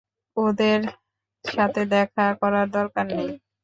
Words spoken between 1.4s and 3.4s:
সাথে দেখা করার দরকার নেই।